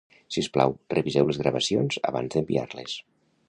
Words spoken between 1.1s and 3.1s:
les gravacions abans d'enviar-les